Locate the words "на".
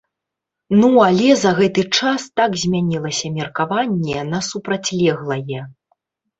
4.33-4.43